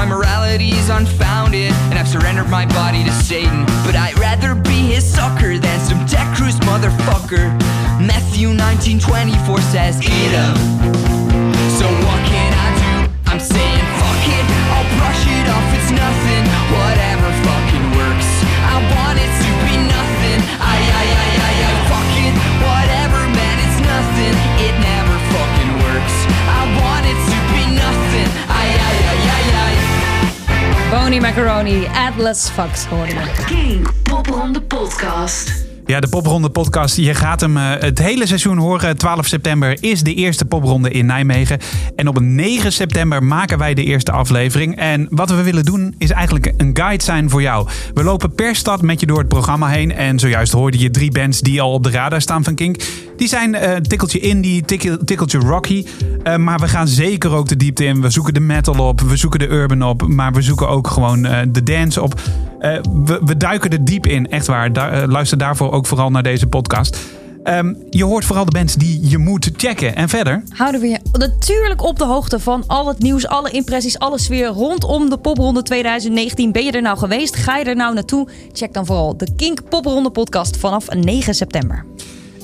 My 0.00 0.06
morality 0.06 0.70
is 0.70 0.88
unfounded, 0.88 1.72
and 1.90 1.98
I've 1.98 2.08
surrendered 2.08 2.48
my 2.48 2.64
body 2.64 3.04
to 3.04 3.12
Satan. 3.12 3.66
But 3.84 3.96
I'd 3.96 4.18
rather 4.18 4.54
be 4.54 4.96
his 4.96 5.04
sucker 5.04 5.58
than 5.58 5.78
some 5.80 6.06
deck 6.06 6.26
cruise 6.34 6.58
motherfucker. 6.60 7.52
Matthew 8.00 8.48
1924 8.48 9.60
says, 9.60 10.00
Eat 10.00 10.32
'em. 10.32 10.56
So 11.76 11.84
what 11.84 12.20
can 12.32 12.50
I 12.66 12.68
do? 12.80 13.12
I'm 13.28 13.40
saying 13.40 13.84
fuck 14.00 14.24
it. 14.38 14.46
I'll 14.72 14.88
brush 14.96 15.22
it 15.36 15.46
off. 15.52 15.68
It's 15.76 15.90
nothing. 15.92 16.44
Whatever 16.80 17.19
Boney 30.90 31.20
Macaroni, 31.20 31.86
Atlas 31.86 32.50
Fucked 32.50 32.84
hoorde. 32.86 33.14
King 33.46 33.84
Popronde 34.04 34.58
Podcast. 34.58 35.69
Ja, 35.90 36.00
de 36.00 36.08
popronde 36.08 36.50
podcast. 36.50 36.96
Je 36.96 37.14
gaat 37.14 37.40
hem 37.40 37.56
eh, 37.56 37.70
het 37.78 37.98
hele 37.98 38.26
seizoen 38.26 38.58
horen. 38.58 38.96
12 38.96 39.26
september 39.26 39.76
is 39.80 40.02
de 40.02 40.14
eerste 40.14 40.44
popronde 40.44 40.90
in 40.90 41.06
Nijmegen. 41.06 41.58
En 41.96 42.08
op 42.08 42.20
9 42.20 42.72
september 42.72 43.22
maken 43.24 43.58
wij 43.58 43.74
de 43.74 43.84
eerste 43.84 44.12
aflevering. 44.12 44.76
En 44.76 45.06
wat 45.10 45.30
we 45.30 45.42
willen 45.42 45.64
doen 45.64 45.94
is 45.98 46.10
eigenlijk 46.10 46.52
een 46.56 46.70
guide 46.76 47.04
zijn 47.04 47.30
voor 47.30 47.42
jou. 47.42 47.68
We 47.94 48.02
lopen 48.04 48.34
per 48.34 48.56
stad 48.56 48.82
met 48.82 49.00
je 49.00 49.06
door 49.06 49.18
het 49.18 49.28
programma 49.28 49.68
heen. 49.68 49.92
En 49.92 50.18
zojuist 50.18 50.52
hoorde 50.52 50.78
je 50.78 50.90
drie 50.90 51.10
bands 51.10 51.40
die 51.40 51.60
al 51.60 51.72
op 51.72 51.82
de 51.82 51.90
radar 51.90 52.20
staan 52.20 52.44
van 52.44 52.54
Kink. 52.54 52.76
Die 53.16 53.28
zijn 53.28 53.54
eh 53.54 53.76
tikkeltje 53.76 54.18
indie, 54.18 54.62
tikkel- 54.62 55.04
tikkeltje 55.04 55.38
rocky. 55.38 55.84
Eh, 56.22 56.36
maar 56.36 56.58
we 56.58 56.68
gaan 56.68 56.88
zeker 56.88 57.30
ook 57.30 57.48
de 57.48 57.56
diepte 57.56 57.84
in. 57.84 58.00
We 58.00 58.10
zoeken 58.10 58.34
de 58.34 58.40
metal 58.40 58.88
op, 58.88 59.00
we 59.00 59.16
zoeken 59.16 59.38
de 59.38 59.48
urban 59.48 59.82
op. 59.82 60.06
Maar 60.08 60.32
we 60.32 60.42
zoeken 60.42 60.68
ook 60.68 60.88
gewoon 60.88 61.24
eh, 61.24 61.38
de 61.48 61.62
dance 61.62 62.02
op. 62.02 62.20
Eh, 62.60 62.78
we, 63.24 63.36
duiken 63.36 63.70
er 63.70 63.84
diep 63.84 64.06
in, 64.06 64.30
echt 64.30 64.46
waar. 64.46 64.72
Eh, 64.72 65.08
luister 65.08 65.38
daarvoor 65.38 65.72
ook 65.72 65.86
vooral 65.86 66.10
naar 66.10 66.22
deze 66.22 66.46
podcast. 66.46 66.98
Ehm, 67.42 67.74
je 67.90 68.04
hoort 68.04 68.24
vooral 68.24 68.44
de 68.44 68.50
bands 68.50 68.74
die 68.74 69.08
je 69.08 69.18
moet 69.18 69.50
checken. 69.56 69.96
En 69.96 70.08
verder, 70.08 70.42
Houden 70.48 70.80
we 70.80 70.88
je 70.88 70.98
natuurlijk 71.12 71.82
op 71.82 71.98
de 71.98 72.04
hoogte 72.04 72.40
van 72.40 72.64
al 72.66 72.88
het 72.88 72.98
nieuws, 72.98 73.26
alle 73.26 73.50
impressies, 73.50 73.98
alle 73.98 74.18
sfeer 74.18 74.46
rondom 74.46 75.10
de 75.10 75.18
Popronde 75.18 75.62
2019. 75.62 76.52
Ben 76.52 76.64
je 76.64 76.72
er 76.72 76.82
nou 76.82 76.98
geweest? 76.98 77.36
Ga 77.36 77.56
je 77.56 77.64
er 77.64 77.76
nou 77.76 77.94
naartoe? 77.94 78.28
Check 78.52 78.72
dan 78.72 78.86
vooral 78.86 79.16
de 79.16 79.28
Kink 79.36 79.68
Popronde 79.68 80.10
podcast 80.10 80.56
vanaf 80.56 80.94
9 80.94 81.34
september. 81.34 81.84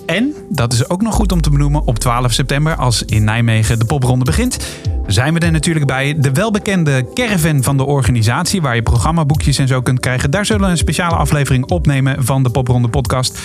En, 0.06 0.34
dat 0.48 0.72
is 0.72 0.88
ook 0.88 1.02
nog 1.02 1.14
goed 1.14 1.32
om 1.32 1.40
te 1.40 1.50
benoemen, 1.50 1.86
op 1.86 1.98
12 1.98 2.32
september, 2.32 2.76
als 2.76 3.02
in 3.02 3.24
Nijmegen 3.24 3.78
de 3.78 3.84
popronde 3.84 4.24
begint, 4.24 4.66
zijn 5.06 5.34
we 5.34 5.40
er 5.40 5.52
natuurlijk 5.52 5.86
bij. 5.86 6.14
De 6.18 6.32
welbekende 6.32 7.06
caravan 7.14 7.62
van 7.62 7.76
de 7.76 7.84
organisatie, 7.84 8.62
waar 8.62 8.74
je 8.74 8.82
programmaboekjes 8.82 9.58
en 9.58 9.68
zo 9.68 9.82
kunt 9.82 10.00
krijgen. 10.00 10.30
Daar 10.30 10.46
zullen 10.46 10.62
we 10.62 10.70
een 10.70 10.76
speciale 10.76 11.16
aflevering 11.16 11.70
opnemen 11.70 12.24
van 12.24 12.42
de 12.42 12.50
popronde 12.50 12.88
podcast. 12.88 13.38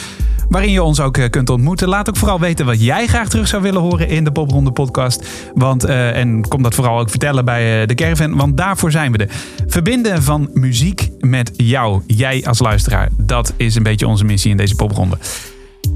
Waarin 0.50 0.72
je 0.72 0.84
ons 0.84 1.00
ook 1.00 1.18
eh, 1.18 1.30
kunt 1.30 1.50
ontmoeten. 1.50 1.88
Laat 1.88 2.10
ook 2.10 2.18
vooral 2.18 2.40
weten 2.40 2.66
wat 2.66 2.84
jij 2.84 3.08
graag 3.08 3.30
terug 3.30 3.48
zou 3.48 3.62
willen 3.62 3.82
horen 3.82 4.08
in 4.08 4.24
de 4.24 4.32
Popronde 4.32 4.72
podcast. 4.72 5.28
Want, 5.54 5.84
eh, 5.84 6.18
en 6.18 6.48
kom 6.48 6.64
dat 6.64 6.76
vooral 6.76 7.00
ook 7.00 7.10
vertellen 7.10 7.46
bij 7.46 7.82
eh, 7.82 7.88
de 7.88 7.96
Caravan. 7.96 8.36
Want 8.36 8.58
daarvoor 8.58 8.92
zijn 8.92 9.12
we 9.12 9.18
er. 9.18 9.30
Verbinden 9.68 10.24
van 10.24 10.50
muziek 10.54 11.10
met 11.20 11.52
jou. 11.56 12.02
Jij 12.08 12.46
als 12.46 12.60
luisteraar. 12.60 13.10
Dat 13.18 13.54
is 13.58 13.76
een 13.76 13.84
beetje 13.84 14.08
onze 14.08 14.26
missie 14.26 14.52
in 14.52 14.58
deze 14.58 14.76
Popronde. 14.76 15.18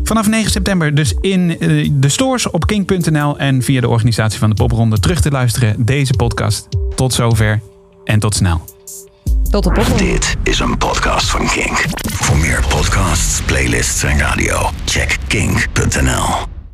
Vanaf 0.05 0.27
9 0.27 0.51
september 0.51 0.95
dus 0.95 1.13
in 1.21 1.59
eh, 1.59 1.89
de 1.91 2.09
stores 2.09 2.50
op 2.50 2.65
king.nl 2.65 3.38
en 3.38 3.62
via 3.62 3.81
de 3.81 3.89
organisatie 3.89 4.39
van 4.39 4.50
de 4.50 4.55
Popronde 4.55 5.00
terug 5.00 5.21
te 5.21 5.31
luisteren. 5.31 5.85
Deze 5.85 6.13
podcast. 6.13 6.67
Tot 6.95 7.13
zover 7.13 7.62
en 8.03 8.19
tot 8.19 8.35
snel. 8.35 8.62
Tot 9.50 9.63
de 9.63 9.71
Popronde. 9.71 10.03
Dit 10.03 10.35
is 10.43 10.59
een 10.59 10.77
podcast 10.77 11.29
van 11.29 11.47
Kink. 11.47 11.85
Voor 12.13 12.38
meer 12.38 12.63
podcasts, 12.69 13.41
playlists 13.41 14.03
en 14.03 14.17
radio, 14.17 14.69
check 14.85 15.17
kink.nl. 15.27 16.54